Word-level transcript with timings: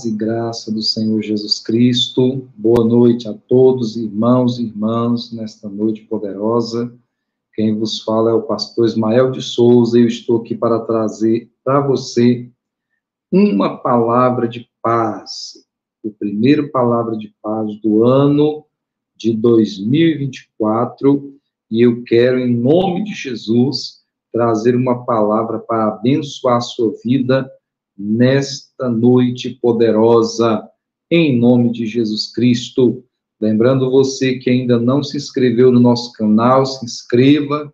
Paz 0.00 0.04
e 0.06 0.12
graça 0.12 0.72
do 0.72 0.80
Senhor 0.80 1.20
Jesus 1.20 1.58
Cristo. 1.58 2.48
Boa 2.56 2.82
noite 2.82 3.28
a 3.28 3.34
todos, 3.34 3.98
irmãos 3.98 4.58
e 4.58 4.64
irmãs, 4.64 5.30
nesta 5.30 5.68
noite 5.68 6.00
poderosa. 6.02 6.90
Quem 7.52 7.78
vos 7.78 8.00
fala 8.00 8.30
é 8.30 8.32
o 8.32 8.42
pastor 8.42 8.86
Ismael 8.86 9.30
de 9.30 9.42
Souza 9.42 9.98
e 9.98 10.02
eu 10.02 10.08
estou 10.08 10.38
aqui 10.38 10.54
para 10.54 10.80
trazer 10.80 11.50
para 11.62 11.80
você 11.80 12.48
uma 13.30 13.76
palavra 13.76 14.48
de 14.48 14.66
paz. 14.80 15.66
O 16.02 16.10
primeiro 16.10 16.70
palavra 16.70 17.14
de 17.14 17.34
paz 17.42 17.78
do 17.82 18.02
ano 18.02 18.64
de 19.14 19.34
2024 19.34 21.34
e 21.70 21.84
eu 21.84 22.02
quero, 22.04 22.38
em 22.38 22.56
nome 22.56 23.04
de 23.04 23.12
Jesus, 23.12 24.00
trazer 24.32 24.74
uma 24.74 25.04
palavra 25.04 25.58
para 25.58 25.88
abençoar 25.88 26.56
a 26.56 26.60
sua 26.60 26.94
vida 27.04 27.50
nesta 28.02 28.88
noite 28.88 29.58
poderosa, 29.60 30.66
em 31.10 31.38
nome 31.38 31.70
de 31.70 31.84
Jesus 31.84 32.32
Cristo. 32.32 33.04
Lembrando 33.38 33.90
você 33.90 34.38
que 34.38 34.48
ainda 34.48 34.78
não 34.78 35.02
se 35.02 35.18
inscreveu 35.18 35.70
no 35.70 35.78
nosso 35.78 36.10
canal, 36.12 36.64
se 36.64 36.82
inscreva 36.82 37.70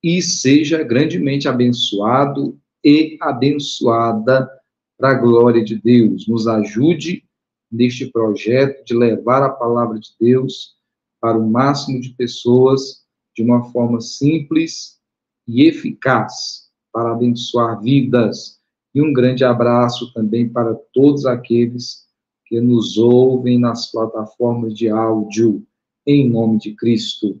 e 0.00 0.22
seja 0.22 0.84
grandemente 0.84 1.48
abençoado 1.48 2.56
e 2.84 3.18
abençoada 3.20 4.48
para 4.96 5.10
a 5.10 5.14
glória 5.14 5.64
de 5.64 5.74
Deus. 5.74 6.28
Nos 6.28 6.46
ajude 6.46 7.24
neste 7.70 8.06
projeto 8.06 8.84
de 8.84 8.94
levar 8.94 9.42
a 9.42 9.50
palavra 9.50 9.98
de 9.98 10.10
Deus 10.20 10.76
para 11.20 11.36
o 11.36 11.50
máximo 11.50 12.00
de 12.00 12.10
pessoas 12.10 13.04
de 13.34 13.42
uma 13.42 13.72
forma 13.72 14.00
simples 14.00 15.00
e 15.48 15.64
eficaz 15.66 16.70
para 16.92 17.10
abençoar 17.10 17.80
vidas 17.80 18.55
e 18.96 19.02
um 19.02 19.12
grande 19.12 19.44
abraço 19.44 20.10
também 20.14 20.48
para 20.48 20.74
todos 20.94 21.26
aqueles 21.26 22.06
que 22.46 22.58
nos 22.62 22.96
ouvem 22.96 23.58
nas 23.58 23.92
plataformas 23.92 24.72
de 24.72 24.88
áudio, 24.88 25.62
em 26.06 26.26
nome 26.26 26.56
de 26.56 26.74
Cristo. 26.74 27.38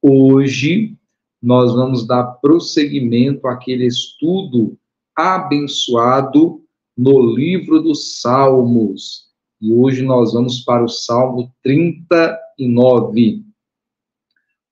Hoje, 0.00 0.96
nós 1.42 1.74
vamos 1.74 2.06
dar 2.06 2.22
prosseguimento 2.34 3.48
àquele 3.48 3.84
estudo 3.84 4.78
abençoado 5.16 6.62
no 6.96 7.34
livro 7.34 7.82
dos 7.82 8.20
Salmos. 8.20 9.26
E 9.60 9.72
hoje 9.72 10.04
nós 10.04 10.34
vamos 10.34 10.60
para 10.60 10.84
o 10.84 10.88
Salmo 10.88 11.52
39. 11.64 13.44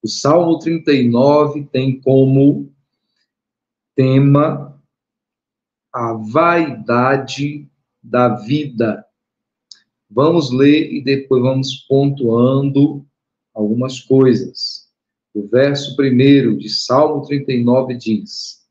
O 0.00 0.06
Salmo 0.06 0.60
39 0.60 1.64
tem 1.72 2.00
como 2.00 2.72
tema 3.96 4.73
a 5.94 6.12
vaidade 6.14 7.70
da 8.02 8.34
vida. 8.34 9.06
Vamos 10.10 10.50
ler 10.50 10.92
e 10.92 11.00
depois 11.00 11.40
vamos 11.40 11.86
pontuando 11.88 13.06
algumas 13.54 14.00
coisas. 14.00 14.92
O 15.32 15.46
verso 15.46 15.94
primeiro 15.94 16.58
de 16.58 16.68
Salmo 16.68 17.22
39 17.22 17.94
diz: 17.94 18.66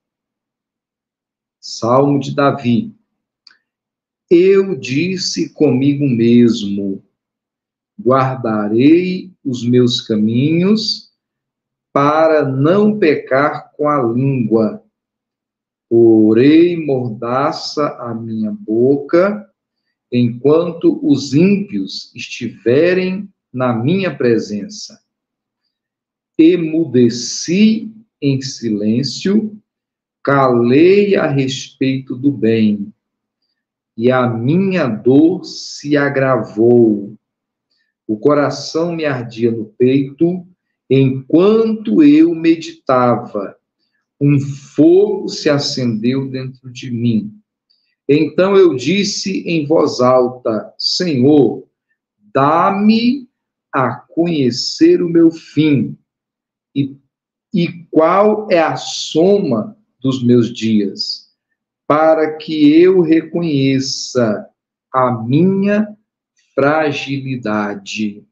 Salmo 1.61 2.19
de 2.19 2.35
Davi. 2.35 2.93
Eu 4.29 4.77
disse 4.77 5.53
comigo 5.53 6.05
mesmo: 6.05 7.05
guardarei 7.97 9.31
os 9.45 9.65
meus 9.65 10.01
caminhos 10.01 11.13
para 11.93 12.43
não 12.43 12.99
pecar 12.99 13.71
com 13.77 13.87
a 13.87 14.03
língua 14.03 14.82
Porei 15.95 16.75
mordaça 16.75 17.87
a 17.99 18.15
minha 18.15 18.49
boca, 18.49 19.47
enquanto 20.11 20.99
os 21.07 21.35
ímpios 21.35 22.11
estiverem 22.15 23.29
na 23.53 23.75
minha 23.75 24.17
presença. 24.17 24.99
Emudeci 26.35 27.93
em 28.19 28.41
silêncio, 28.41 29.55
calei 30.23 31.15
a 31.15 31.27
respeito 31.27 32.15
do 32.15 32.31
bem, 32.31 32.91
e 33.95 34.09
a 34.09 34.27
minha 34.27 34.87
dor 34.87 35.45
se 35.45 35.95
agravou. 35.95 37.15
O 38.07 38.17
coração 38.17 38.95
me 38.95 39.05
ardia 39.05 39.51
no 39.51 39.65
peito, 39.65 40.43
enquanto 40.89 42.01
eu 42.01 42.33
meditava 42.33 43.55
um 44.19 44.39
fogo 44.39 45.27
se 45.27 45.49
acendeu 45.49 46.29
dentro 46.29 46.71
de 46.71 46.91
mim. 46.91 47.33
Então 48.07 48.55
eu 48.55 48.75
disse 48.75 49.41
em 49.47 49.65
voz 49.65 49.99
alta: 49.99 50.73
Senhor, 50.77 51.67
dá-me 52.33 53.27
a 53.73 53.95
conhecer 53.95 55.01
o 55.01 55.09
meu 55.09 55.31
fim 55.31 55.97
e, 56.75 56.95
e 57.53 57.85
qual 57.89 58.47
é 58.51 58.59
a 58.59 58.75
soma 58.75 59.77
dos 59.99 60.23
meus 60.23 60.53
dias, 60.53 61.29
para 61.87 62.37
que 62.37 62.73
eu 62.73 63.01
reconheça 63.01 64.47
a 64.93 65.11
minha 65.11 65.87
fragilidade. 66.53 68.23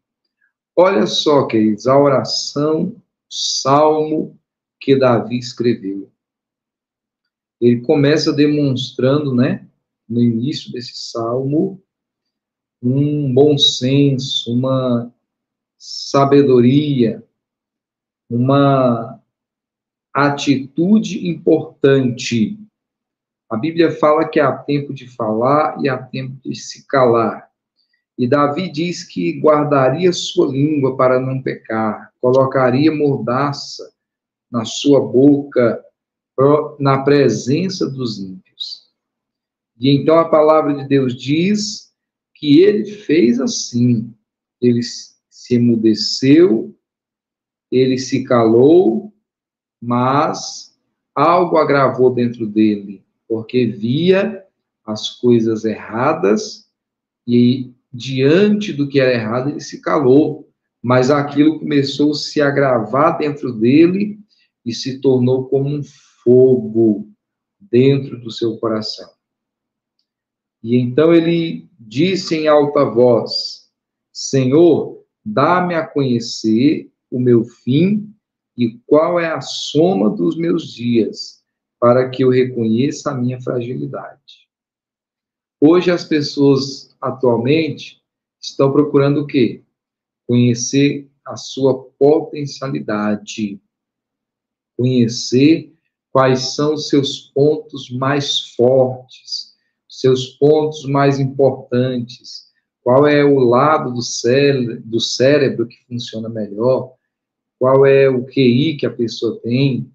Olha 0.75 1.05
só, 1.07 1.47
queridos, 1.47 1.87
a 1.87 1.97
oração, 1.97 2.95
salmo 3.29 4.39
que 4.81 4.95
Davi 4.95 5.37
escreveu. 5.37 6.11
Ele 7.61 7.81
começa 7.81 8.33
demonstrando, 8.33 9.35
né, 9.35 9.67
no 10.09 10.19
início 10.19 10.71
desse 10.71 11.11
salmo, 11.11 11.79
um 12.81 13.31
bom 13.31 13.55
senso, 13.59 14.51
uma 14.51 15.13
sabedoria, 15.77 17.23
uma 18.27 19.21
atitude 20.11 21.27
importante. 21.27 22.57
A 23.49 23.55
Bíblia 23.55 23.91
fala 23.91 24.27
que 24.27 24.39
há 24.39 24.51
tempo 24.51 24.93
de 24.93 25.07
falar 25.07 25.79
e 25.83 25.87
há 25.87 25.97
tempo 25.97 26.37
de 26.43 26.55
se 26.55 26.87
calar. 26.87 27.51
E 28.17 28.27
Davi 28.27 28.71
diz 28.71 29.03
que 29.03 29.39
guardaria 29.39 30.11
sua 30.11 30.47
língua 30.47 30.97
para 30.97 31.19
não 31.19 31.41
pecar, 31.41 32.11
colocaria 32.19 32.93
mordaça 32.93 33.91
na 34.51 34.65
sua 34.65 34.99
boca, 34.99 35.83
na 36.79 37.03
presença 37.03 37.89
dos 37.89 38.19
ímpios. 38.19 38.89
E 39.79 39.89
então 39.89 40.17
a 40.17 40.29
palavra 40.29 40.73
de 40.73 40.87
Deus 40.87 41.15
diz 41.15 41.91
que 42.35 42.61
ele 42.61 42.85
fez 42.85 43.39
assim. 43.39 44.13
Ele 44.59 44.81
se 44.83 45.55
emudeceu, 45.55 46.75
ele 47.71 47.97
se 47.97 48.23
calou, 48.23 49.13
mas 49.81 50.77
algo 51.15 51.57
agravou 51.57 52.13
dentro 52.13 52.45
dele, 52.45 53.03
porque 53.27 53.65
via 53.65 54.45
as 54.85 55.09
coisas 55.09 55.65
erradas 55.65 56.69
e 57.27 57.73
diante 57.91 58.71
do 58.71 58.87
que 58.87 58.99
era 58.99 59.13
errado 59.13 59.49
ele 59.49 59.59
se 59.59 59.81
calou, 59.81 60.49
mas 60.81 61.09
aquilo 61.11 61.59
começou 61.59 62.11
a 62.11 62.15
se 62.15 62.41
agravar 62.41 63.17
dentro 63.17 63.53
dele 63.53 64.20
e 64.65 64.73
se 64.73 64.99
tornou 64.99 65.45
como 65.45 65.69
um 65.69 65.81
fogo 66.23 67.09
dentro 67.59 68.19
do 68.19 68.31
seu 68.31 68.57
coração. 68.57 69.09
E 70.63 70.77
então 70.77 71.13
ele 71.13 71.69
disse 71.79 72.35
em 72.35 72.47
alta 72.47 72.85
voz: 72.85 73.69
Senhor, 74.11 75.03
dá-me 75.25 75.75
a 75.75 75.85
conhecer 75.85 76.91
o 77.09 77.19
meu 77.19 77.43
fim 77.43 78.13
e 78.57 78.77
qual 78.85 79.19
é 79.19 79.31
a 79.31 79.41
soma 79.41 80.09
dos 80.09 80.37
meus 80.37 80.71
dias, 80.71 81.43
para 81.79 82.09
que 82.09 82.23
eu 82.23 82.29
reconheça 82.29 83.11
a 83.11 83.15
minha 83.15 83.41
fragilidade. 83.41 84.47
Hoje 85.59 85.91
as 85.91 86.03
pessoas 86.03 86.95
atualmente 87.01 88.01
estão 88.39 88.71
procurando 88.71 89.21
o 89.21 89.27
quê? 89.27 89.63
Conhecer 90.27 91.09
a 91.25 91.35
sua 91.35 91.83
potencialidade, 91.99 93.59
conhecer 94.81 95.71
quais 96.11 96.55
são 96.55 96.75
seus 96.75 97.31
pontos 97.35 97.91
mais 97.91 98.55
fortes, 98.55 99.53
seus 99.87 100.25
pontos 100.39 100.85
mais 100.85 101.19
importantes, 101.19 102.47
qual 102.83 103.05
é 103.05 103.23
o 103.23 103.37
lado 103.37 103.93
do 103.93 104.01
cérebro, 104.01 104.81
do 104.81 104.99
cérebro 104.99 105.67
que 105.67 105.77
funciona 105.87 106.27
melhor, 106.27 106.93
qual 107.59 107.85
é 107.85 108.09
o 108.09 108.25
QI 108.25 108.75
que 108.75 108.87
a 108.87 108.91
pessoa 108.91 109.39
tem, 109.43 109.87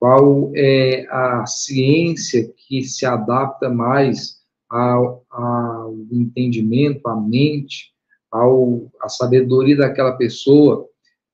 qual 0.00 0.50
é 0.56 1.06
a 1.08 1.46
ciência 1.46 2.52
que 2.66 2.82
se 2.82 3.06
adapta 3.06 3.70
mais 3.70 4.40
ao, 4.68 5.24
ao 5.30 5.94
entendimento, 6.10 7.06
à 7.06 7.14
mente, 7.14 7.92
ao, 8.28 8.90
à 9.00 9.08
sabedoria 9.08 9.76
daquela 9.76 10.16
pessoa. 10.16 10.88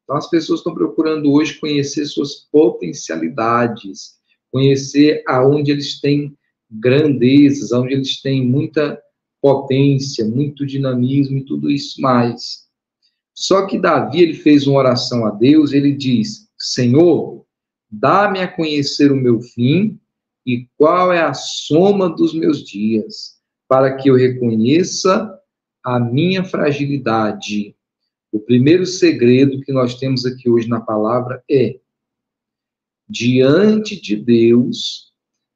Então, 0.09 0.17
as 0.17 0.31
pessoas 0.31 0.61
estão 0.61 0.73
procurando 0.73 1.31
hoje 1.31 1.61
conhecer 1.61 2.07
suas 2.07 2.35
potencialidades, 2.51 4.15
conhecer 4.51 5.23
aonde 5.29 5.71
eles 5.71 6.01
têm 6.01 6.35
grandezas, 6.71 7.73
aonde 7.73 7.93
eles 7.93 8.23
têm 8.23 8.43
muita 8.43 8.99
potência, 9.39 10.25
muito 10.25 10.65
dinamismo 10.65 11.37
e 11.37 11.45
tudo 11.45 11.71
isso 11.71 12.01
mais. 12.01 12.67
Só 13.35 13.67
que 13.67 13.79
Davi, 13.79 14.23
ele 14.23 14.33
fez 14.33 14.67
uma 14.67 14.79
oração 14.79 15.27
a 15.27 15.31
Deus, 15.31 15.75
ele 15.75 15.93
diz: 15.93 16.49
Senhor, 16.59 17.45
dá-me 17.91 18.41
a 18.41 18.49
conhecer 18.49 19.13
o 19.13 19.17
meu 19.17 19.43
fim 19.43 20.01
e 20.47 20.67
qual 20.79 21.13
é 21.13 21.21
a 21.21 21.35
soma 21.35 22.09
dos 22.09 22.33
meus 22.33 22.65
dias, 22.65 23.37
para 23.69 23.95
que 23.95 24.09
eu 24.09 24.17
reconheça 24.17 25.39
a 25.85 26.01
minha 26.01 26.43
fragilidade. 26.43 27.77
O 28.31 28.39
primeiro 28.39 28.85
segredo 28.85 29.63
que 29.63 29.73
nós 29.73 29.95
temos 29.95 30.27
aqui 30.27 30.51
hoje 30.51 30.69
na 30.69 30.81
palavra 30.81 31.43
é: 31.51 31.81
diante 33.09 33.99
de 34.01 34.17
Deus, 34.17 35.13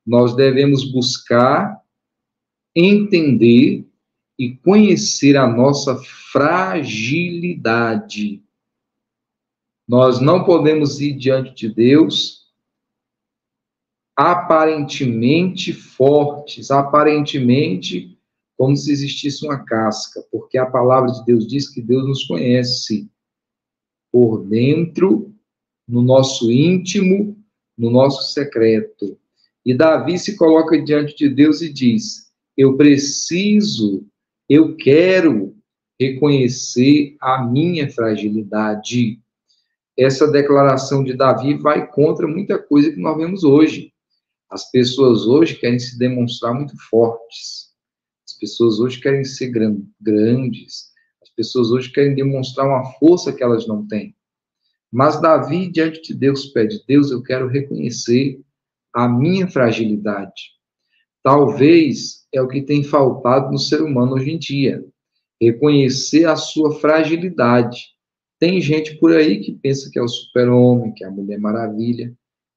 nós 0.07 0.35
devemos 0.35 0.91
buscar 0.91 1.83
entender 2.75 3.87
e 4.39 4.57
conhecer 4.57 5.37
a 5.37 5.47
nossa 5.47 5.95
fragilidade. 6.33 8.43
Nós 9.87 10.19
não 10.21 10.45
podemos 10.45 10.99
ir 11.01 11.13
diante 11.13 11.55
de 11.55 11.69
Deus 11.69 12.43
aparentemente 14.17 15.73
fortes, 15.73 16.71
aparentemente 16.71 18.17
como 18.57 18.77
se 18.77 18.93
existisse 18.93 19.45
uma 19.45 19.65
casca, 19.65 20.23
porque 20.31 20.59
a 20.59 20.67
palavra 20.67 21.11
de 21.11 21.25
Deus 21.25 21.47
diz 21.47 21.69
que 21.69 21.83
Deus 21.83 22.07
nos 22.07 22.25
conhece 22.25 23.11
por 24.11 24.45
dentro, 24.45 25.35
no 25.89 26.03
nosso 26.03 26.51
íntimo, 26.51 27.37
no 27.77 27.91
nosso 27.91 28.33
secreto. 28.33 29.19
E 29.65 29.75
Davi 29.75 30.19
se 30.19 30.37
coloca 30.37 30.81
diante 30.81 31.17
de 31.17 31.29
Deus 31.29 31.63
e 31.63 31.73
diz: 31.73 32.31
Eu 32.57 32.77
preciso, 32.77 34.07
eu 34.49 34.77
quero 34.77 35.57
reconhecer 35.99 37.17
a 37.21 37.45
minha 37.45 37.91
fragilidade. 37.91 39.21
Essa 39.97 40.31
declaração 40.31 41.05
de 41.05 41.15
Davi 41.15 41.55
vai 41.55 41.87
contra 41.91 42.27
muita 42.27 42.59
coisa 42.59 42.91
que 42.91 43.01
nós 43.01 43.17
vemos 43.17 43.45
hoje. 43.45 43.93
As 44.51 44.71
pessoas 44.71 45.27
hoje 45.27 45.55
querem 45.55 45.79
se 45.79 45.99
demonstrar 45.99 46.55
muito 46.55 46.77
fortes. 46.89 47.72
As 48.43 48.51
pessoas 48.51 48.81
hoje 48.81 49.01
querem 49.01 49.25
ser 49.25 49.53
grandes. 50.01 50.91
As 51.23 51.31
pessoas 51.31 51.71
hoje 51.71 51.93
querem 51.93 52.13
demonstrar 52.13 52.67
uma 52.67 52.85
força 52.99 53.33
que 53.33 53.43
elas 53.43 53.69
não 53.69 53.87
têm. 53.87 54.17
Mas 54.91 55.21
Davi, 55.21 55.71
diante 55.71 56.03
de 56.03 56.13
Deus, 56.13 56.47
pede: 56.47 56.83
Deus, 56.89 57.13
eu 57.13 57.23
quero 57.23 57.47
reconhecer 57.47 58.41
a 58.93 59.09
minha 59.09 59.47
fragilidade. 59.47 60.43
Talvez 61.23 62.27
é 62.35 62.43
o 62.43 62.49
que 62.49 62.63
tem 62.63 62.83
faltado 62.83 63.53
no 63.53 63.59
ser 63.59 63.81
humano 63.81 64.15
hoje 64.15 64.33
em 64.33 64.39
dia. 64.39 64.85
Reconhecer 65.41 66.25
a 66.25 66.35
sua 66.35 66.75
fragilidade. 66.81 67.93
Tem 68.41 68.61
gente 68.61 68.99
por 68.99 69.15
aí 69.15 69.39
que 69.39 69.53
pensa 69.53 69.89
que 69.89 70.01
é 70.01 70.03
o 70.03 70.09
super-homem, 70.09 70.93
que 70.93 71.05
é 71.05 71.07
a 71.07 71.13
Mulher 71.13 71.39
Maravilha. 71.39 72.13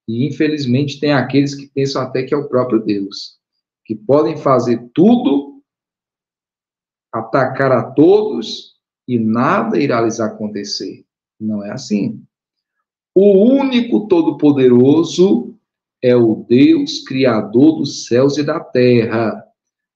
E, 0.07 0.25
infelizmente, 0.25 0.99
tem 0.99 1.13
aqueles 1.13 1.53
que 1.53 1.67
pensam 1.67 2.01
até 2.01 2.23
que 2.23 2.33
é 2.33 2.37
o 2.37 2.49
próprio 2.49 2.79
Deus. 2.79 3.35
Que 3.85 3.93
podem 3.93 4.35
fazer 4.35 4.89
tudo, 4.95 5.44
atacar 7.19 7.71
a 7.71 7.83
todos 7.91 8.75
e 9.07 9.17
nada 9.17 9.79
irá 9.79 10.01
lhes 10.01 10.19
acontecer. 10.19 11.05
Não 11.39 11.63
é 11.63 11.71
assim. 11.71 12.21
O 13.13 13.45
único 13.47 14.07
Todo-Poderoso 14.07 15.55
é 16.01 16.15
o 16.15 16.45
Deus 16.47 17.03
Criador 17.03 17.77
dos 17.77 18.05
céus 18.07 18.37
e 18.37 18.43
da 18.43 18.59
terra. 18.59 19.41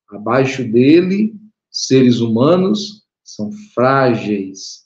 Abaixo 0.10 0.64
dele, 0.64 1.36
seres 1.70 2.20
humanos 2.20 3.04
são 3.24 3.52
frágeis, 3.76 4.86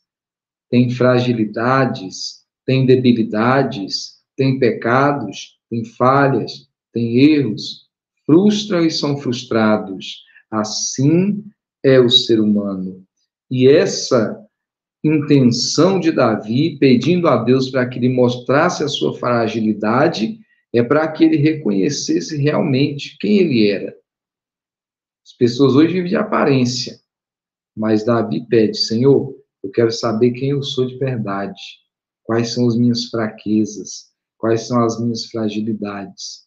têm 0.69 0.89
fragilidades, 0.89 2.43
têm 2.65 2.85
debilidades, 2.85 4.23
têm 4.35 4.57
pecados, 4.57 5.59
têm 5.69 5.85
falhas, 5.85 6.67
têm 6.91 7.19
erros, 7.19 7.87
frustram 8.25 8.83
e 8.85 8.89
são 8.89 9.17
frustrados. 9.17 10.23
Assim 10.49 11.43
é 11.83 11.99
o 11.99 12.09
ser 12.09 12.39
humano. 12.39 13.03
E 13.51 13.67
essa 13.67 14.39
intenção 15.03 15.99
de 15.99 16.11
Davi, 16.11 16.77
pedindo 16.79 17.27
a 17.27 17.43
Deus 17.43 17.69
para 17.69 17.87
que 17.87 17.99
ele 17.99 18.09
mostrasse 18.09 18.83
a 18.83 18.87
sua 18.87 19.13
fragilidade, 19.17 20.39
é 20.73 20.81
para 20.81 21.07
que 21.11 21.25
ele 21.25 21.37
reconhecesse 21.37 22.37
realmente 22.37 23.17
quem 23.19 23.37
ele 23.39 23.69
era. 23.69 23.95
As 25.25 25.33
pessoas 25.33 25.75
hoje 25.75 25.93
vivem 25.93 26.09
de 26.09 26.15
aparência, 26.15 26.99
mas 27.75 28.03
Davi 28.03 28.45
pede, 28.47 28.77
Senhor, 28.77 29.35
eu 29.63 29.71
quero 29.71 29.91
saber 29.91 30.31
quem 30.31 30.49
eu 30.49 30.63
sou 30.63 30.85
de 30.85 30.97
verdade, 30.97 31.61
quais 32.23 32.53
são 32.53 32.67
as 32.67 32.75
minhas 32.75 33.05
fraquezas, 33.05 34.11
quais 34.37 34.67
são 34.67 34.83
as 34.83 34.99
minhas 34.99 35.25
fragilidades. 35.25 36.43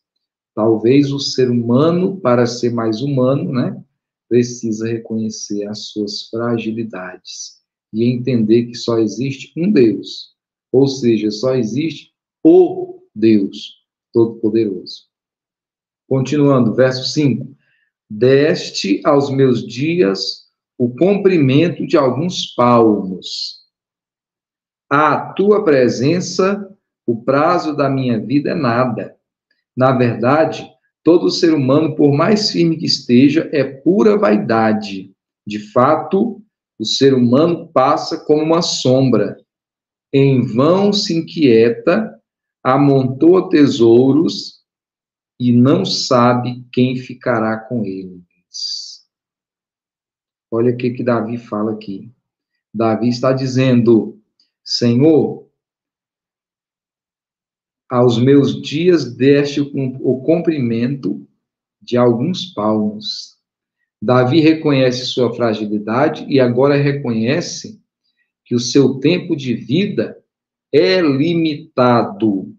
Talvez 0.54 1.12
o 1.12 1.18
ser 1.18 1.50
humano, 1.50 2.20
para 2.20 2.46
ser 2.46 2.72
mais 2.72 3.00
humano, 3.00 3.52
né, 3.52 3.82
precisa 4.28 4.88
reconhecer 4.88 5.66
as 5.66 5.88
suas 5.88 6.28
fragilidades 6.28 7.60
e 7.92 8.04
entender 8.04 8.66
que 8.66 8.74
só 8.74 8.98
existe 8.98 9.52
um 9.56 9.70
Deus, 9.70 10.34
ou 10.72 10.86
seja, 10.86 11.30
só 11.30 11.54
existe 11.54 12.12
o 12.44 13.02
Deus 13.14 13.74
Todo-Poderoso. 14.12 15.04
Continuando, 16.08 16.74
verso 16.74 17.04
5: 17.12 17.56
Deste 18.08 19.00
aos 19.04 19.30
meus 19.30 19.66
dias 19.66 20.46
o 20.78 20.94
comprimento 20.94 21.86
de 21.86 21.96
alguns 21.96 22.54
palmos. 22.54 23.64
À 24.90 25.32
tua 25.32 25.64
presença, 25.64 26.70
o 27.06 27.22
prazo 27.22 27.74
da 27.74 27.88
minha 27.88 28.20
vida 28.20 28.50
é 28.50 28.54
nada. 28.54 29.16
Na 29.76 29.92
verdade, 29.92 30.70
todo 31.06 31.30
ser 31.30 31.54
humano, 31.54 31.94
por 31.94 32.12
mais 32.12 32.50
firme 32.50 32.76
que 32.76 32.84
esteja, 32.84 33.48
é 33.52 33.62
pura 33.62 34.18
vaidade. 34.18 35.14
De 35.46 35.60
fato, 35.70 36.42
o 36.76 36.84
ser 36.84 37.14
humano 37.14 37.68
passa 37.68 38.24
como 38.24 38.42
uma 38.42 38.60
sombra. 38.60 39.40
Em 40.12 40.42
vão 40.42 40.92
se 40.92 41.16
inquieta, 41.16 42.20
amontoa 42.60 43.48
tesouros 43.48 44.64
e 45.38 45.52
não 45.52 45.84
sabe 45.84 46.66
quem 46.72 46.96
ficará 46.96 47.56
com 47.56 47.84
eles. 47.84 49.06
Olha 50.50 50.72
o 50.72 50.76
que, 50.76 50.90
que 50.90 51.04
Davi 51.04 51.38
fala 51.38 51.74
aqui. 51.74 52.10
Davi 52.74 53.10
está 53.10 53.32
dizendo: 53.32 54.20
Senhor, 54.64 55.45
aos 57.88 58.18
meus 58.18 58.60
dias 58.60 59.14
deste 59.14 59.60
o 59.60 60.20
comprimento 60.22 61.26
de 61.80 61.96
alguns 61.96 62.46
palmos 62.46 63.36
Davi 64.00 64.40
reconhece 64.40 65.06
sua 65.06 65.34
fragilidade 65.34 66.26
e 66.28 66.38
agora 66.38 66.76
reconhece 66.76 67.80
que 68.44 68.54
o 68.54 68.60
seu 68.60 69.00
tempo 69.00 69.34
de 69.34 69.54
vida 69.54 70.22
é 70.72 71.00
limitado. 71.00 72.54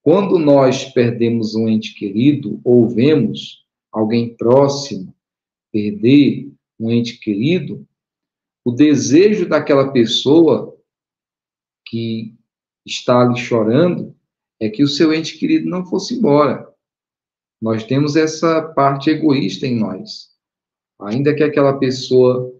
Quando 0.00 0.38
nós 0.38 0.84
perdemos 0.84 1.54
um 1.54 1.68
ente 1.68 1.94
querido 1.94 2.60
ou 2.64 2.88
vemos 2.88 3.64
alguém 3.90 4.34
próximo 4.36 5.14
perder 5.70 6.50
um 6.78 6.90
ente 6.90 7.18
querido, 7.18 7.86
o 8.64 8.70
desejo 8.70 9.48
daquela 9.48 9.92
pessoa 9.92 10.76
que 11.86 12.34
está 12.86 13.20
ali 13.20 13.38
chorando 13.38 14.14
é 14.62 14.70
que 14.70 14.84
o 14.84 14.88
seu 14.88 15.12
ente 15.12 15.36
querido 15.38 15.68
não 15.68 15.84
fosse 15.84 16.14
embora. 16.14 16.68
Nós 17.60 17.82
temos 17.82 18.14
essa 18.14 18.62
parte 18.62 19.10
egoísta 19.10 19.66
em 19.66 19.76
nós. 19.76 20.28
Ainda 21.00 21.34
que 21.34 21.42
aquela 21.42 21.76
pessoa 21.78 22.54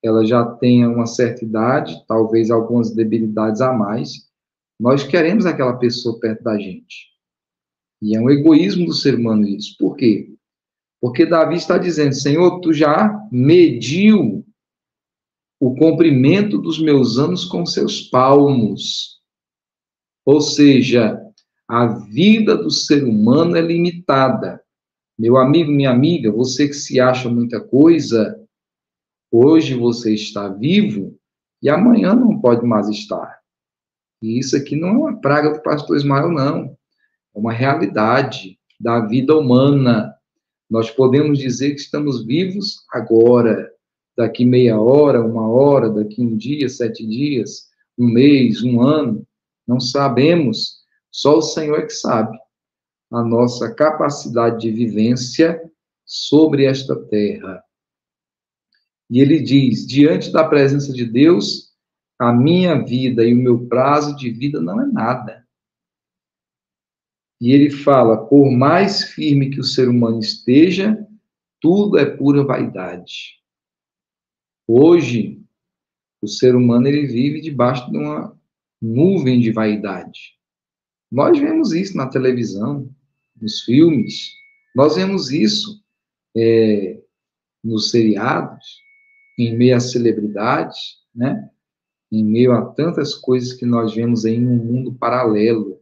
ela 0.00 0.24
já 0.24 0.44
tenha 0.44 0.88
uma 0.88 1.06
certa 1.06 1.44
idade, 1.44 2.04
talvez 2.06 2.52
algumas 2.52 2.94
debilidades 2.94 3.60
a 3.60 3.72
mais, 3.72 4.30
nós 4.78 5.02
queremos 5.02 5.44
aquela 5.44 5.76
pessoa 5.76 6.20
perto 6.20 6.44
da 6.44 6.56
gente. 6.56 7.10
E 8.00 8.16
é 8.16 8.20
um 8.20 8.30
egoísmo 8.30 8.86
do 8.86 8.94
ser 8.94 9.16
humano 9.16 9.44
isso. 9.44 9.76
Por 9.76 9.96
quê? 9.96 10.32
Porque 11.00 11.26
Davi 11.26 11.56
está 11.56 11.76
dizendo: 11.78 12.14
Senhor, 12.14 12.60
tu 12.60 12.72
já 12.72 13.12
mediu 13.32 14.46
o 15.60 15.74
comprimento 15.74 16.58
dos 16.58 16.80
meus 16.80 17.18
anos 17.18 17.44
com 17.44 17.66
seus 17.66 18.02
palmos. 18.02 19.20
Ou 20.24 20.40
seja, 20.40 21.20
a 21.70 21.86
vida 21.86 22.56
do 22.56 22.68
ser 22.68 23.04
humano 23.04 23.56
é 23.56 23.60
limitada. 23.60 24.60
Meu 25.16 25.36
amigo, 25.36 25.70
minha 25.70 25.92
amiga, 25.92 26.32
você 26.32 26.66
que 26.66 26.74
se 26.74 26.98
acha 26.98 27.28
muita 27.28 27.60
coisa, 27.60 28.36
hoje 29.30 29.76
você 29.76 30.12
está 30.12 30.48
vivo 30.48 31.16
e 31.62 31.70
amanhã 31.70 32.12
não 32.12 32.40
pode 32.40 32.66
mais 32.66 32.88
estar. 32.88 33.38
E 34.20 34.36
isso 34.36 34.56
aqui 34.56 34.74
não 34.74 34.88
é 34.88 34.92
uma 34.92 35.20
praga 35.20 35.52
do 35.52 35.62
pastor 35.62 35.96
Ismael, 35.96 36.32
não. 36.32 36.76
É 37.36 37.38
uma 37.38 37.52
realidade 37.52 38.58
da 38.80 39.06
vida 39.06 39.38
humana. 39.38 40.12
Nós 40.68 40.90
podemos 40.90 41.38
dizer 41.38 41.70
que 41.70 41.80
estamos 41.80 42.26
vivos 42.26 42.84
agora, 42.90 43.70
daqui 44.16 44.44
meia 44.44 44.80
hora, 44.80 45.24
uma 45.24 45.48
hora, 45.48 45.88
daqui 45.88 46.20
um 46.20 46.36
dia, 46.36 46.68
sete 46.68 47.06
dias, 47.06 47.68
um 47.96 48.08
mês, 48.08 48.60
um 48.60 48.80
ano, 48.80 49.24
não 49.68 49.78
sabemos, 49.78 50.79
só 51.10 51.38
o 51.38 51.42
Senhor 51.42 51.78
é 51.80 51.86
que 51.86 51.92
sabe 51.92 52.38
a 53.10 53.22
nossa 53.24 53.74
capacidade 53.74 54.60
de 54.60 54.70
vivência 54.70 55.60
sobre 56.04 56.64
esta 56.64 56.96
terra. 57.06 57.62
E 59.10 59.20
ele 59.20 59.40
diz: 59.40 59.86
diante 59.86 60.30
da 60.32 60.48
presença 60.48 60.92
de 60.92 61.04
Deus, 61.04 61.74
a 62.18 62.32
minha 62.32 62.84
vida 62.84 63.24
e 63.24 63.34
o 63.34 63.36
meu 63.36 63.66
prazo 63.66 64.14
de 64.16 64.30
vida 64.30 64.60
não 64.60 64.80
é 64.80 64.86
nada. 64.86 65.46
E 67.40 67.52
ele 67.52 67.70
fala: 67.70 68.26
por 68.26 68.50
mais 68.50 69.04
firme 69.04 69.50
que 69.50 69.58
o 69.58 69.64
ser 69.64 69.88
humano 69.88 70.20
esteja, 70.20 70.96
tudo 71.60 71.98
é 71.98 72.04
pura 72.04 72.44
vaidade. 72.44 73.40
Hoje, 74.66 75.42
o 76.22 76.28
ser 76.28 76.54
humano 76.54 76.86
ele 76.86 77.06
vive 77.06 77.40
debaixo 77.40 77.90
de 77.90 77.98
uma 77.98 78.38
nuvem 78.80 79.40
de 79.40 79.50
vaidade. 79.50 80.39
Nós 81.10 81.38
vemos 81.38 81.72
isso 81.72 81.96
na 81.96 82.06
televisão, 82.06 82.88
nos 83.40 83.62
filmes, 83.62 84.30
nós 84.74 84.96
vemos 84.96 85.32
isso 85.32 85.82
é, 86.36 87.00
nos 87.64 87.90
seriados, 87.90 88.64
em 89.38 89.56
meio 89.56 89.76
às 89.76 89.90
celebridades, 89.90 90.98
né? 91.14 91.50
Em 92.12 92.24
meio 92.24 92.52
a 92.52 92.64
tantas 92.66 93.14
coisas 93.14 93.52
que 93.52 93.64
nós 93.64 93.94
vemos 93.94 94.24
aí 94.24 94.38
num 94.38 94.56
mundo 94.56 94.92
paralelo, 94.92 95.80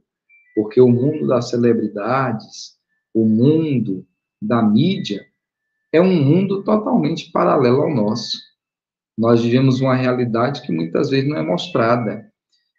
porque 0.55 0.81
o 0.81 0.89
mundo 0.89 1.27
das 1.27 1.51
celebridades, 1.51 2.77
o 3.13 3.25
mundo 3.25 4.07
da 4.41 4.63
mídia, 4.63 5.27
é 5.93 6.01
um 6.01 6.23
mundo 6.23 6.63
totalmente 6.63 7.31
paralelo 7.31 7.83
ao 7.83 7.95
nosso. 7.95 8.39
Nós 9.17 9.43
vivemos 9.43 9.81
uma 9.81 9.95
realidade 9.95 10.63
que 10.63 10.73
muitas 10.73 11.11
vezes 11.11 11.29
não 11.29 11.37
é 11.37 11.43
mostrada. 11.43 12.31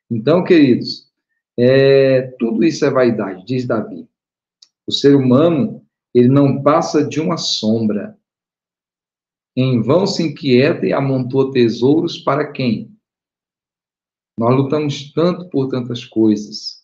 Então, 0.09 0.43
queridos, 0.43 1.08
é, 1.61 2.21
tudo 2.39 2.63
isso 2.63 2.85
é 2.85 2.89
vaidade, 2.89 3.45
diz 3.45 3.65
Davi. 3.65 4.07
O 4.87 4.91
ser 4.91 5.15
humano, 5.15 5.85
ele 6.13 6.29
não 6.29 6.63
passa 6.63 7.05
de 7.05 7.19
uma 7.19 7.35
sombra. 7.35 8.17
Em 9.55 9.81
vão 9.81 10.07
se 10.07 10.23
inquieta 10.23 10.85
e 10.85 10.93
amontoa 10.93 11.51
tesouros 11.51 12.17
para 12.17 12.51
quem? 12.51 12.97
Nós 14.37 14.55
lutamos 14.55 15.11
tanto 15.11 15.49
por 15.49 15.67
tantas 15.67 16.05
coisas. 16.05 16.81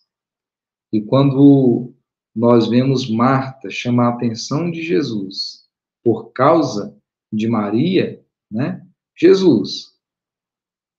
E 0.92 1.02
quando 1.02 1.94
nós 2.36 2.68
vemos 2.68 3.10
Marta 3.10 3.70
chamar 3.70 4.08
a 4.08 4.16
atenção 4.16 4.70
de 4.70 4.84
Jesus 4.84 5.70
por 6.04 6.34
causa 6.34 6.96
de 7.32 7.48
Maria, 7.48 8.22
né? 8.52 8.86
Jesus, 9.18 9.96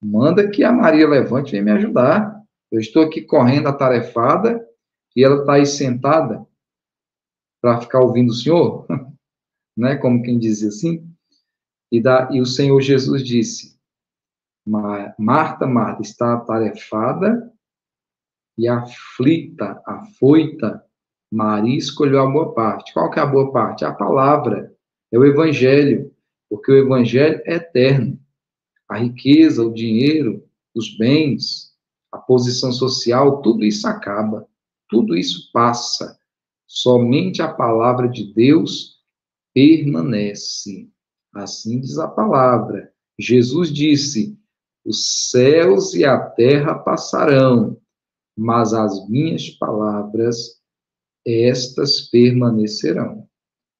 manda 0.02 0.48
que 0.50 0.64
a 0.64 0.72
Maria 0.72 1.06
levante 1.06 1.50
e 1.50 1.52
venha 1.52 1.64
me 1.64 1.70
ajudar. 1.72 2.35
Eu 2.76 2.80
estou 2.80 3.04
aqui 3.04 3.22
correndo 3.22 3.68
atarefada 3.68 4.62
e 5.16 5.24
ela 5.24 5.40
está 5.40 5.54
aí 5.54 5.64
sentada 5.64 6.46
para 7.58 7.80
ficar 7.80 8.00
ouvindo 8.00 8.28
o 8.28 8.34
Senhor, 8.34 8.86
né? 9.74 9.96
Como 9.96 10.22
quem 10.22 10.38
diz 10.38 10.62
assim. 10.62 11.10
E, 11.90 12.02
da, 12.02 12.28
e 12.30 12.38
o 12.38 12.44
Senhor 12.44 12.78
Jesus 12.82 13.24
disse: 13.24 13.80
Marta, 15.18 15.66
Marta, 15.66 16.02
está 16.02 16.34
atarefada 16.34 17.50
e 18.58 18.68
aflita, 18.68 19.80
afoita. 19.86 20.84
Maria 21.32 21.78
escolheu 21.78 22.20
a 22.20 22.30
boa 22.30 22.52
parte. 22.52 22.92
Qual 22.92 23.10
que 23.10 23.18
é 23.18 23.22
a 23.22 23.26
boa 23.26 23.50
parte? 23.50 23.86
A 23.86 23.94
palavra, 23.94 24.70
é 25.10 25.18
o 25.18 25.24
evangelho, 25.24 26.14
porque 26.48 26.70
o 26.72 26.76
evangelho 26.76 27.40
é 27.46 27.54
eterno. 27.54 28.20
A 28.86 28.98
riqueza, 28.98 29.64
o 29.64 29.72
dinheiro, 29.72 30.46
os 30.74 30.94
bens, 30.98 31.65
a 32.16 32.18
posição 32.18 32.72
social, 32.72 33.42
tudo 33.42 33.62
isso 33.62 33.86
acaba. 33.86 34.48
Tudo 34.88 35.14
isso 35.14 35.50
passa. 35.52 36.18
Somente 36.66 37.42
a 37.42 37.52
palavra 37.52 38.08
de 38.08 38.32
Deus 38.32 38.96
permanece. 39.54 40.90
Assim 41.34 41.78
diz 41.78 41.98
a 41.98 42.08
palavra. 42.08 42.90
Jesus 43.18 43.72
disse: 43.72 44.38
Os 44.84 45.30
céus 45.30 45.92
e 45.94 46.04
a 46.04 46.18
terra 46.18 46.74
passarão, 46.74 47.78
mas 48.36 48.72
as 48.72 49.06
minhas 49.08 49.50
palavras, 49.50 50.60
estas 51.26 52.00
permanecerão. 52.00 53.28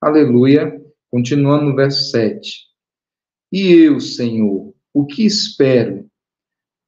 Aleluia. 0.01 0.85
Continuando 1.11 1.71
no 1.71 1.77
verso 1.77 2.11
7. 2.11 2.67
E 3.51 3.73
eu, 3.73 3.99
Senhor, 4.01 4.75
o 4.93 5.07
que 5.07 5.25
espero? 5.25 6.11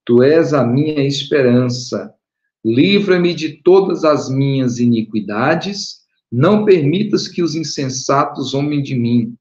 Tu 0.09 0.23
és 0.23 0.55
a 0.55 0.65
minha 0.65 1.07
esperança. 1.07 2.15
Livra-me 2.65 3.35
de 3.35 3.63
todas 3.63 4.05
as 4.05 4.31
minhas 4.31 4.79
iniquidades. 4.79 5.99
Não 6.33 6.65
permitas 6.65 7.29
que 7.29 7.43
os 7.43 7.55
insensatos 7.55 8.53
zombem 8.53 8.83
de 8.83 8.95
mim. 8.95 9.37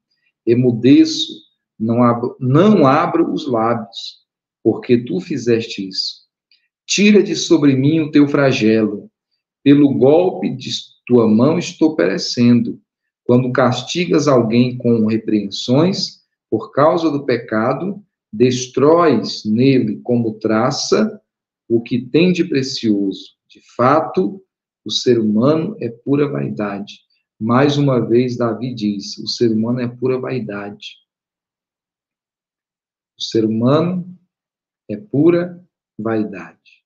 Emudeço, 0.45 1.31
não 1.79 2.03
abro, 2.03 2.35
não 2.37 2.85
abro 2.85 3.31
os 3.31 3.47
lábios, 3.47 4.17
porque 4.61 4.97
tu 4.97 5.21
fizeste 5.21 5.87
isso. 5.87 6.27
Tira 6.85 7.23
de 7.23 7.33
sobre 7.33 7.73
mim 7.73 8.01
o 8.01 8.11
teu 8.11 8.27
flagelo. 8.27 9.09
Pelo 9.63 9.93
golpe 9.93 10.49
de 10.49 10.69
tua 11.05 11.29
mão 11.29 11.57
estou 11.57 11.95
perecendo. 11.95 12.77
Quando 13.23 13.53
castigas 13.53 14.27
alguém 14.27 14.77
com 14.77 15.05
repreensões 15.05 16.23
por 16.49 16.73
causa 16.73 17.09
do 17.09 17.25
pecado, 17.25 18.03
destróis 18.31 19.43
nele 19.45 19.99
como 20.01 20.39
traça 20.39 21.21
o 21.67 21.81
que 21.81 22.01
tem 22.01 22.31
de 22.31 22.43
precioso. 22.45 23.35
De 23.47 23.61
fato, 23.75 24.43
o 24.85 24.91
ser 24.91 25.19
humano 25.19 25.75
é 25.79 25.89
pura 25.89 26.29
vaidade. 26.29 27.01
Mais 27.39 27.77
uma 27.77 27.99
vez, 27.99 28.37
Davi 28.37 28.73
diz: 28.73 29.17
o 29.17 29.27
ser 29.27 29.51
humano 29.51 29.79
é 29.81 29.87
pura 29.87 30.19
vaidade. 30.19 30.97
O 33.17 33.21
ser 33.21 33.45
humano 33.45 34.17
é 34.89 34.95
pura 34.95 35.63
vaidade. 35.97 36.83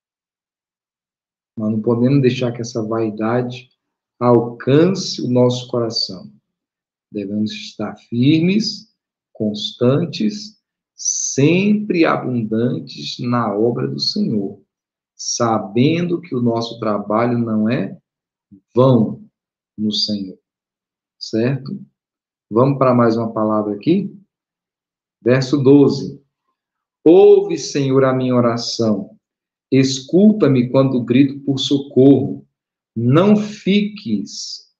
Nós 1.56 1.70
não 1.70 1.82
podemos 1.82 2.22
deixar 2.22 2.52
que 2.52 2.60
essa 2.60 2.82
vaidade 2.82 3.70
alcance 4.18 5.20
o 5.20 5.28
nosso 5.28 5.68
coração. 5.68 6.32
Devemos 7.10 7.52
estar 7.52 7.94
firmes, 7.96 8.94
constantes 9.32 10.61
sempre 11.02 12.04
abundantes 12.04 13.18
na 13.18 13.52
obra 13.52 13.88
do 13.88 13.98
Senhor, 13.98 14.62
sabendo 15.16 16.20
que 16.20 16.32
o 16.32 16.40
nosso 16.40 16.78
trabalho 16.78 17.36
não 17.38 17.68
é 17.68 17.98
vão 18.72 19.28
no 19.76 19.90
Senhor. 19.90 20.38
Certo? 21.18 21.76
Vamos 22.48 22.78
para 22.78 22.94
mais 22.94 23.16
uma 23.16 23.32
palavra 23.32 23.74
aqui? 23.74 24.16
Verso 25.20 25.60
12. 25.60 26.22
Ouve, 27.04 27.58
Senhor, 27.58 28.04
a 28.04 28.14
minha 28.14 28.36
oração. 28.36 29.18
Escuta-me 29.72 30.70
quando 30.70 31.02
grito 31.02 31.40
por 31.40 31.58
socorro. 31.58 32.46
Não 32.94 33.36
fiques 33.36 34.72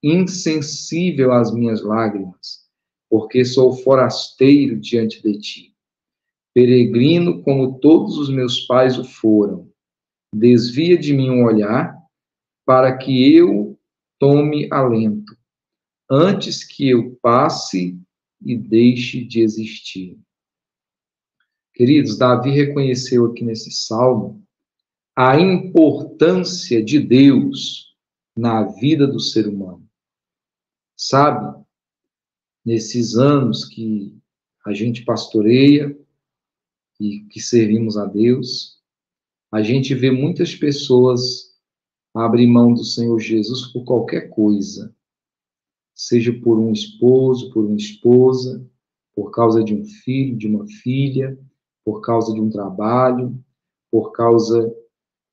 insensível 0.00 1.32
às 1.32 1.52
minhas 1.52 1.82
lágrimas 1.82 2.65
porque 3.08 3.44
sou 3.44 3.72
forasteiro 3.72 4.78
diante 4.78 5.22
de 5.22 5.38
ti. 5.38 5.76
Peregrino 6.54 7.42
como 7.42 7.78
todos 7.78 8.18
os 8.18 8.28
meus 8.28 8.60
pais 8.66 8.98
o 8.98 9.04
foram. 9.04 9.70
Desvia 10.34 10.96
de 10.98 11.12
mim 11.12 11.30
um 11.30 11.44
olhar, 11.44 11.96
para 12.64 12.96
que 12.96 13.32
eu 13.34 13.78
tome 14.18 14.68
alento, 14.72 15.36
antes 16.10 16.64
que 16.64 16.88
eu 16.88 17.16
passe 17.22 17.98
e 18.44 18.56
deixe 18.56 19.24
de 19.24 19.40
existir. 19.40 20.18
Queridos, 21.74 22.16
Davi 22.16 22.50
reconheceu 22.50 23.26
aqui 23.26 23.44
nesse 23.44 23.70
salmo 23.70 24.42
a 25.14 25.38
importância 25.38 26.82
de 26.82 26.98
Deus 26.98 27.94
na 28.36 28.62
vida 28.64 29.06
do 29.06 29.20
ser 29.20 29.46
humano. 29.46 29.86
Sabe, 30.96 31.64
nesses 32.66 33.16
anos 33.16 33.64
que 33.64 34.12
a 34.66 34.74
gente 34.74 35.04
pastoreia 35.04 35.96
e 36.98 37.20
que 37.30 37.40
servimos 37.40 37.96
a 37.96 38.04
Deus, 38.04 38.82
a 39.52 39.62
gente 39.62 39.94
vê 39.94 40.10
muitas 40.10 40.52
pessoas 40.52 41.54
abrir 42.12 42.48
mão 42.48 42.74
do 42.74 42.82
Senhor 42.82 43.20
Jesus 43.20 43.72
por 43.72 43.84
qualquer 43.84 44.30
coisa, 44.30 44.92
seja 45.94 46.32
por 46.32 46.58
um 46.58 46.72
esposo, 46.72 47.52
por 47.52 47.64
uma 47.64 47.76
esposa, 47.76 48.68
por 49.14 49.30
causa 49.30 49.62
de 49.62 49.72
um 49.72 49.84
filho, 49.84 50.36
de 50.36 50.48
uma 50.48 50.66
filha, 50.66 51.38
por 51.84 52.00
causa 52.00 52.34
de 52.34 52.40
um 52.40 52.50
trabalho, 52.50 53.38
por 53.92 54.10
causa 54.10 54.74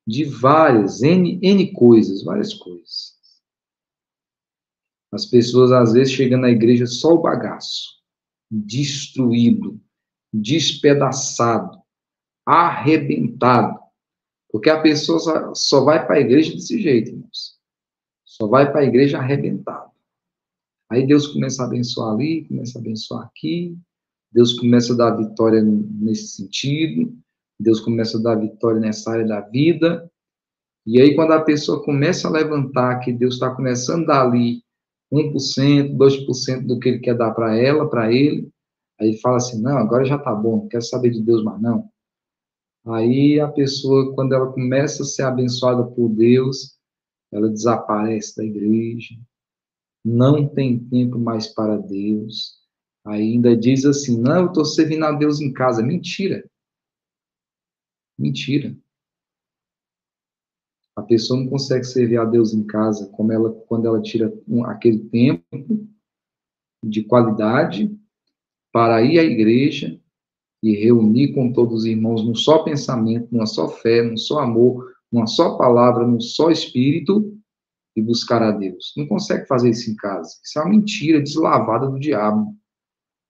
de 0.06 0.24
várias, 0.24 1.02
N, 1.02 1.40
N 1.42 1.72
coisas, 1.72 2.22
várias 2.22 2.54
coisas. 2.54 3.13
As 5.14 5.26
pessoas 5.26 5.70
às 5.70 5.92
vezes 5.92 6.12
chegam 6.12 6.40
na 6.40 6.50
igreja 6.50 6.86
só 6.86 7.14
o 7.14 7.22
bagaço, 7.22 8.00
destruído, 8.50 9.80
despedaçado, 10.32 11.78
arrebentado. 12.44 13.78
Porque 14.50 14.68
a 14.68 14.80
pessoa 14.80 15.54
só 15.54 15.84
vai 15.84 16.04
para 16.04 16.16
a 16.16 16.20
igreja 16.20 16.52
desse 16.52 16.82
jeito, 16.82 17.10
irmãos. 17.10 17.56
Só 18.24 18.48
vai 18.48 18.72
para 18.72 18.80
a 18.80 18.84
igreja 18.84 19.18
arrebentado. 19.18 19.92
Aí 20.90 21.06
Deus 21.06 21.28
começa 21.28 21.62
a 21.62 21.66
abençoar 21.66 22.12
ali, 22.12 22.44
começa 22.46 22.78
a 22.78 22.80
abençoar 22.80 23.24
aqui. 23.24 23.78
Deus 24.32 24.52
começa 24.54 24.94
a 24.94 24.96
dar 24.96 25.16
vitória 25.16 25.62
nesse 25.62 26.26
sentido. 26.26 27.16
Deus 27.58 27.78
começa 27.78 28.18
a 28.18 28.20
dar 28.20 28.34
vitória 28.34 28.80
nessa 28.80 29.12
área 29.12 29.26
da 29.26 29.40
vida. 29.40 30.10
E 30.84 31.00
aí, 31.00 31.14
quando 31.14 31.32
a 31.32 31.40
pessoa 31.40 31.84
começa 31.84 32.26
a 32.26 32.32
levantar, 32.32 32.98
que 32.98 33.12
Deus 33.12 33.34
está 33.34 33.54
começando 33.54 34.02
a 34.10 34.14
dar 34.14 34.26
ali 34.26 34.63
1%, 35.14 35.96
2% 35.96 36.66
do 36.66 36.78
que 36.78 36.88
ele 36.88 36.98
quer 36.98 37.16
dar 37.16 37.32
para 37.32 37.56
ela, 37.56 37.88
para 37.88 38.12
ele, 38.12 38.48
aí 39.00 39.18
fala 39.20 39.36
assim: 39.36 39.60
não, 39.62 39.78
agora 39.78 40.04
já 40.04 40.16
está 40.16 40.34
bom, 40.34 40.56
não 40.56 40.68
quero 40.68 40.82
saber 40.82 41.10
de 41.10 41.22
Deus 41.22 41.42
mais 41.44 41.60
não. 41.60 41.88
Aí 42.86 43.40
a 43.40 43.48
pessoa, 43.48 44.14
quando 44.14 44.34
ela 44.34 44.52
começa 44.52 45.02
a 45.02 45.06
ser 45.06 45.22
abençoada 45.22 45.84
por 45.84 46.08
Deus, 46.08 46.78
ela 47.32 47.48
desaparece 47.48 48.36
da 48.36 48.44
igreja, 48.44 49.14
não 50.04 50.46
tem 50.46 50.78
tempo 50.78 51.18
mais 51.18 51.46
para 51.46 51.78
Deus. 51.78 52.62
Ainda 53.06 53.56
diz 53.56 53.84
assim: 53.84 54.20
não, 54.20 54.42
eu 54.42 54.46
estou 54.48 54.64
servindo 54.64 55.04
a 55.04 55.12
Deus 55.12 55.40
em 55.40 55.52
casa. 55.52 55.82
Mentira. 55.82 56.44
Mentira. 58.18 58.76
A 60.96 61.02
pessoa 61.02 61.40
não 61.40 61.48
consegue 61.48 61.84
servir 61.84 62.18
a 62.18 62.24
Deus 62.24 62.54
em 62.54 62.64
casa 62.64 63.08
como 63.08 63.32
ela, 63.32 63.52
quando 63.66 63.86
ela 63.86 64.00
tira 64.00 64.32
um, 64.46 64.64
aquele 64.64 64.98
tempo 64.98 65.88
de 66.84 67.02
qualidade 67.02 67.96
para 68.72 69.02
ir 69.02 69.18
à 69.18 69.24
igreja 69.24 70.00
e 70.62 70.72
reunir 70.74 71.34
com 71.34 71.52
todos 71.52 71.80
os 71.80 71.84
irmãos 71.84 72.24
num 72.24 72.34
só 72.34 72.62
pensamento, 72.62 73.28
numa 73.30 73.46
só 73.46 73.68
fé, 73.68 74.02
num 74.02 74.16
só 74.16 74.40
amor, 74.40 74.94
numa 75.10 75.26
só 75.26 75.56
palavra, 75.56 76.06
num 76.06 76.20
só 76.20 76.50
espírito 76.50 77.36
e 77.96 78.02
buscar 78.02 78.42
a 78.42 78.50
Deus. 78.50 78.92
Não 78.96 79.06
consegue 79.06 79.46
fazer 79.46 79.70
isso 79.70 79.90
em 79.90 79.96
casa. 79.96 80.30
Isso 80.42 80.58
é 80.58 80.62
uma 80.62 80.70
mentira 80.70 81.20
deslavada 81.20 81.88
do 81.88 81.98
diabo. 81.98 82.54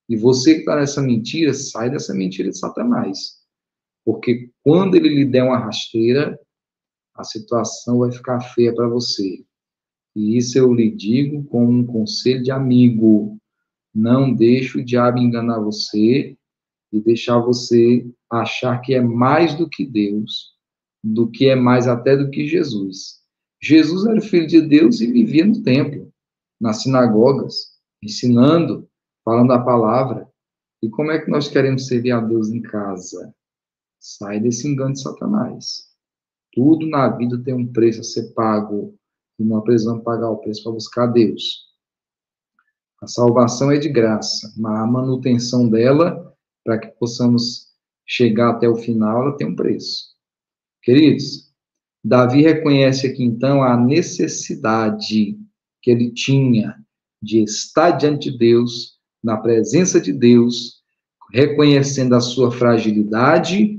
E 0.08 0.16
você 0.16 0.54
que 0.54 0.60
está 0.60 0.76
nessa 0.76 1.02
mentira, 1.02 1.52
sai 1.52 1.90
dessa 1.90 2.14
mentira 2.14 2.50
de 2.50 2.58
Satanás. 2.58 3.42
Porque 4.04 4.50
quando 4.62 4.94
ele 4.94 5.08
lhe 5.08 5.24
der 5.24 5.42
uma 5.42 5.58
rasteira, 5.58 6.38
a 7.14 7.22
situação 7.22 7.98
vai 7.98 8.10
ficar 8.10 8.40
feia 8.40 8.74
para 8.74 8.88
você. 8.88 9.44
E 10.14 10.36
isso 10.36 10.58
eu 10.58 10.72
lhe 10.72 10.90
digo 10.90 11.44
com 11.44 11.64
um 11.64 11.86
conselho 11.86 12.42
de 12.42 12.50
amigo. 12.50 13.38
Não 13.94 14.32
deixe 14.32 14.78
o 14.78 14.84
diabo 14.84 15.18
enganar 15.18 15.60
você 15.60 16.36
e 16.92 17.00
deixar 17.00 17.38
você 17.38 18.08
achar 18.30 18.80
que 18.80 18.94
é 18.94 19.00
mais 19.00 19.54
do 19.54 19.68
que 19.68 19.84
Deus, 19.84 20.54
do 21.02 21.30
que 21.30 21.46
é 21.46 21.54
mais 21.54 21.86
até 21.86 22.16
do 22.16 22.30
que 22.30 22.46
Jesus. 22.46 23.20
Jesus 23.60 24.06
era 24.06 24.20
filho 24.20 24.46
de 24.46 24.60
Deus 24.60 25.00
e 25.00 25.10
vivia 25.10 25.44
no 25.44 25.62
templo, 25.62 26.12
nas 26.60 26.82
sinagogas, 26.82 27.78
ensinando, 28.02 28.88
falando 29.24 29.52
a 29.52 29.62
palavra. 29.62 30.28
E 30.82 30.88
como 30.90 31.10
é 31.10 31.18
que 31.18 31.30
nós 31.30 31.48
queremos 31.48 31.86
servir 31.86 32.12
a 32.12 32.20
Deus 32.20 32.50
em 32.50 32.60
casa? 32.60 33.34
Sai 33.98 34.38
desse 34.38 34.68
engano 34.68 34.92
de 34.92 35.00
Satanás. 35.00 35.93
Tudo 36.54 36.86
na 36.86 37.08
vida 37.08 37.38
tem 37.42 37.52
um 37.52 37.66
preço 37.66 38.00
a 38.00 38.04
ser 38.04 38.32
pago. 38.32 38.94
E 39.38 39.44
nós 39.44 39.64
precisamos 39.64 40.04
pagar 40.04 40.30
o 40.30 40.38
preço 40.38 40.62
para 40.62 40.72
buscar 40.72 41.06
Deus. 41.08 41.64
A 43.02 43.06
salvação 43.06 43.70
é 43.70 43.78
de 43.78 43.88
graça, 43.88 44.54
mas 44.56 44.80
a 44.80 44.86
manutenção 44.86 45.68
dela, 45.68 46.32
para 46.64 46.78
que 46.78 46.86
possamos 46.98 47.66
chegar 48.06 48.50
até 48.50 48.68
o 48.68 48.76
final, 48.76 49.22
ela 49.22 49.36
tem 49.36 49.46
um 49.46 49.56
preço. 49.56 50.14
Queridos, 50.82 51.52
Davi 52.02 52.42
reconhece 52.42 53.06
aqui 53.06 53.24
então 53.24 53.62
a 53.62 53.76
necessidade 53.76 55.38
que 55.82 55.90
ele 55.90 56.12
tinha 56.12 56.76
de 57.20 57.42
estar 57.42 57.92
diante 57.92 58.30
de 58.30 58.38
Deus, 58.38 58.98
na 59.22 59.38
presença 59.38 60.00
de 60.00 60.12
Deus, 60.12 60.82
reconhecendo 61.32 62.14
a 62.14 62.20
sua 62.20 62.52
fragilidade 62.52 63.73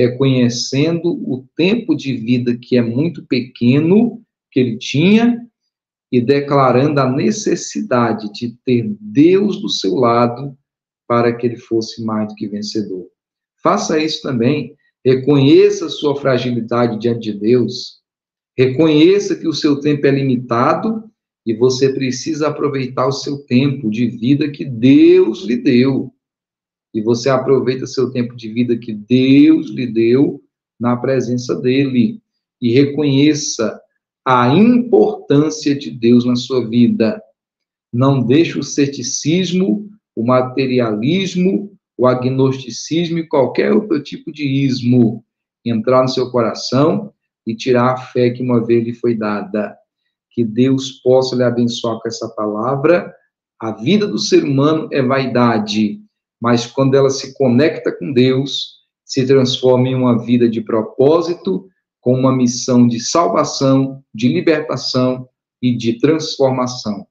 reconhecendo 0.00 1.10
o 1.30 1.46
tempo 1.54 1.94
de 1.94 2.14
vida 2.14 2.56
que 2.56 2.78
é 2.78 2.82
muito 2.82 3.26
pequeno 3.26 4.22
que 4.50 4.58
ele 4.58 4.78
tinha 4.78 5.46
e 6.10 6.20
declarando 6.20 7.00
a 7.00 7.10
necessidade 7.10 8.32
de 8.32 8.56
ter 8.64 8.96
Deus 8.98 9.60
do 9.60 9.68
seu 9.68 9.94
lado 9.96 10.56
para 11.06 11.34
que 11.34 11.46
ele 11.46 11.56
fosse 11.56 12.02
mais 12.02 12.28
do 12.28 12.34
que 12.34 12.48
vencedor. 12.48 13.06
Faça 13.62 13.98
isso 13.98 14.22
também. 14.22 14.74
Reconheça 15.04 15.88
sua 15.88 16.16
fragilidade 16.16 16.98
diante 16.98 17.32
de 17.32 17.38
Deus. 17.38 18.00
Reconheça 18.56 19.36
que 19.36 19.46
o 19.46 19.52
seu 19.52 19.80
tempo 19.80 20.06
é 20.06 20.10
limitado 20.10 21.04
e 21.44 21.54
você 21.54 21.92
precisa 21.92 22.48
aproveitar 22.48 23.06
o 23.06 23.12
seu 23.12 23.38
tempo 23.44 23.90
de 23.90 24.06
vida 24.06 24.50
que 24.50 24.64
Deus 24.64 25.44
lhe 25.44 25.56
deu 25.56 26.12
e 26.92 27.00
você 27.00 27.28
aproveita 27.28 27.86
seu 27.86 28.10
tempo 28.10 28.34
de 28.34 28.52
vida 28.52 28.76
que 28.76 28.92
Deus 28.92 29.70
lhe 29.70 29.86
deu 29.86 30.42
na 30.78 30.96
presença 30.96 31.54
dele 31.54 32.20
e 32.60 32.72
reconheça 32.72 33.80
a 34.24 34.48
importância 34.54 35.74
de 35.74 35.90
Deus 35.90 36.24
na 36.24 36.36
sua 36.36 36.68
vida. 36.68 37.22
Não 37.92 38.22
deixe 38.22 38.58
o 38.58 38.62
ceticismo, 38.62 39.88
o 40.14 40.24
materialismo, 40.24 41.72
o 41.96 42.06
agnosticismo 42.06 43.18
e 43.18 43.26
qualquer 43.26 43.72
outro 43.72 44.02
tipo 44.02 44.32
de 44.32 44.46
ismo 44.46 45.24
entrar 45.64 46.02
no 46.02 46.08
seu 46.08 46.30
coração 46.30 47.12
e 47.46 47.54
tirar 47.54 47.92
a 47.92 47.96
fé 47.96 48.30
que 48.30 48.42
uma 48.42 48.64
vez 48.64 48.84
lhe 48.84 48.94
foi 48.94 49.14
dada. 49.14 49.76
Que 50.30 50.44
Deus 50.44 50.92
possa 51.02 51.36
lhe 51.36 51.42
abençoar 51.42 51.98
com 52.00 52.08
essa 52.08 52.28
palavra. 52.28 53.12
A 53.60 53.72
vida 53.72 54.06
do 54.06 54.18
ser 54.18 54.44
humano 54.44 54.88
é 54.92 55.02
vaidade 55.02 55.99
mas 56.40 56.66
quando 56.66 56.94
ela 56.94 57.10
se 57.10 57.34
conecta 57.34 57.92
com 57.92 58.12
Deus, 58.12 58.80
se 59.04 59.26
transforma 59.26 59.88
em 59.88 59.94
uma 59.94 60.24
vida 60.24 60.48
de 60.48 60.60
propósito, 60.60 61.68
com 62.00 62.14
uma 62.14 62.34
missão 62.34 62.86
de 62.86 62.98
salvação, 62.98 64.02
de 64.14 64.28
libertação 64.28 65.28
e 65.60 65.76
de 65.76 65.98
transformação. 65.98 67.06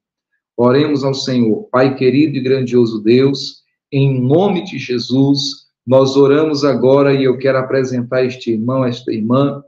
Oremos 0.56 1.04
ao 1.04 1.14
Senhor, 1.14 1.68
Pai 1.70 1.94
querido 1.94 2.36
e 2.36 2.40
grandioso 2.40 3.02
Deus, 3.02 3.60
em 3.92 4.20
nome 4.20 4.64
de 4.64 4.78
Jesus, 4.78 5.68
nós 5.86 6.16
oramos 6.16 6.64
agora 6.64 7.14
e 7.14 7.24
eu 7.24 7.38
quero 7.38 7.58
apresentar 7.58 8.24
este 8.24 8.52
irmão, 8.52 8.84
esta 8.84 9.12
irmã, 9.12 9.62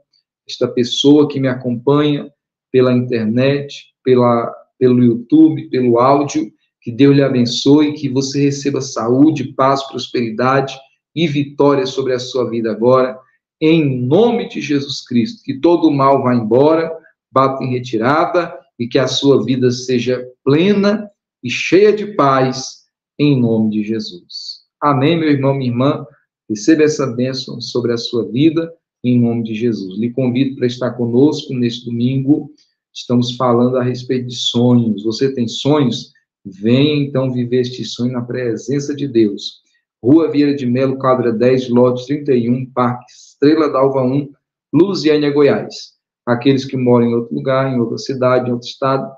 esta 0.48 0.68
pessoa 0.68 1.28
que 1.28 1.40
me 1.40 1.48
acompanha 1.48 2.30
pela 2.70 2.92
internet, 2.92 3.86
pela, 4.04 4.52
pelo 4.78 5.02
YouTube, 5.02 5.68
pelo 5.68 5.98
áudio, 5.98 6.52
que 6.82 6.90
Deus 6.90 7.14
lhe 7.14 7.22
abençoe, 7.22 7.94
que 7.94 8.08
você 8.08 8.42
receba 8.42 8.80
saúde, 8.80 9.52
paz, 9.54 9.82
prosperidade 9.84 10.74
e 11.14 11.28
vitória 11.28 11.86
sobre 11.86 12.12
a 12.12 12.18
sua 12.18 12.50
vida 12.50 12.72
agora, 12.72 13.16
em 13.60 14.04
nome 14.04 14.48
de 14.48 14.60
Jesus 14.60 15.06
Cristo. 15.06 15.42
Que 15.44 15.60
todo 15.60 15.86
o 15.86 15.92
mal 15.92 16.22
vá 16.22 16.34
embora, 16.34 16.92
bata 17.30 17.62
em 17.62 17.70
retirada 17.70 18.52
e 18.78 18.88
que 18.88 18.98
a 18.98 19.06
sua 19.06 19.44
vida 19.44 19.70
seja 19.70 20.26
plena 20.44 21.08
e 21.42 21.48
cheia 21.48 21.92
de 21.92 22.06
paz, 22.14 22.82
em 23.16 23.40
nome 23.40 23.70
de 23.70 23.84
Jesus. 23.84 24.62
Amém, 24.80 25.16
meu 25.16 25.30
irmão, 25.30 25.54
minha 25.54 25.70
irmã. 25.70 26.04
Receba 26.48 26.82
essa 26.82 27.06
bênção 27.06 27.60
sobre 27.60 27.92
a 27.92 27.96
sua 27.96 28.28
vida, 28.28 28.72
em 29.04 29.20
nome 29.20 29.44
de 29.44 29.54
Jesus. 29.54 29.98
Lhe 29.98 30.10
convido 30.10 30.56
para 30.56 30.66
estar 30.66 30.90
conosco 30.92 31.54
neste 31.54 31.84
domingo. 31.84 32.50
Estamos 32.92 33.36
falando 33.36 33.76
a 33.76 33.82
respeito 33.84 34.26
de 34.26 34.36
sonhos. 34.36 35.04
Você 35.04 35.32
tem 35.32 35.46
sonhos? 35.46 36.11
Venha 36.44 37.04
então 37.04 37.32
viver 37.32 37.60
este 37.60 37.84
sonho 37.84 38.12
na 38.12 38.22
presença 38.22 38.94
de 38.94 39.06
Deus. 39.06 39.62
Rua 40.02 40.30
Vieira 40.30 40.54
de 40.54 40.66
Melo, 40.66 40.98
quadra 40.98 41.32
10, 41.32 41.68
lote 41.68 42.06
31, 42.06 42.66
Parque 42.72 43.04
Estrela 43.12 43.68
d'Alva 43.68 44.02
1, 44.02 44.28
Lusiânia, 44.72 45.30
Goiás. 45.30 45.92
Aqueles 46.26 46.64
que 46.64 46.76
moram 46.76 47.06
em 47.06 47.14
outro 47.14 47.34
lugar, 47.34 47.72
em 47.72 47.78
outra 47.78 47.98
cidade, 47.98 48.48
em 48.48 48.52
outro 48.52 48.66
estado, 48.66 49.12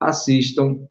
assistam 0.00 0.86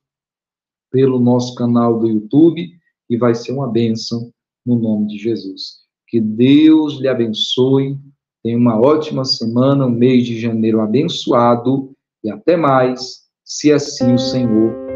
pelo 0.92 1.20
nosso 1.20 1.56
canal 1.56 2.00
do 2.00 2.08
YouTube 2.08 2.70
e 3.10 3.18
vai 3.18 3.34
ser 3.34 3.52
uma 3.52 3.68
bênção 3.68 4.32
no 4.66 4.78
nome 4.78 5.08
de 5.08 5.18
Jesus. 5.18 5.82
Que 6.08 6.20
Deus 6.20 7.00
lhe 7.00 7.08
abençoe. 7.08 7.98
Tenha 8.44 8.58
uma 8.58 8.80
ótima 8.80 9.24
semana, 9.24 9.86
um 9.86 9.92
mês 9.92 10.26
de 10.26 10.40
janeiro 10.40 10.82
abençoado 10.82 11.92
e 12.24 12.30
até 12.30 12.56
mais, 12.56 13.22
se 13.44 13.72
assim 13.72 14.14
o 14.14 14.20
Senhor 14.20 14.91